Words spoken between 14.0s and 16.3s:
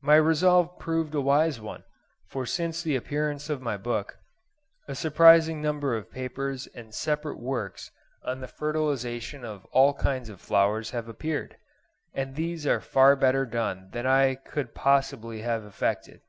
I could possibly have effected.